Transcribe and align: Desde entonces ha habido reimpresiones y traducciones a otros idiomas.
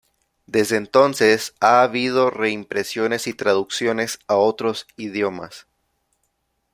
Desde 0.47 0.77
entonces 0.77 1.53
ha 1.59 1.83
habido 1.83 2.31
reimpresiones 2.31 3.27
y 3.27 3.33
traducciones 3.35 4.17
a 4.27 4.35
otros 4.35 4.87
idiomas. 4.97 5.67